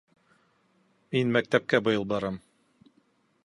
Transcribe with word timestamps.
Мин 1.17 1.33
мәктәпкә 1.37 1.83
быйыл 1.89 2.09
барам 2.15 2.41